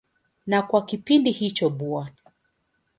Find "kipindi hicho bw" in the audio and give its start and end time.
0.85-1.81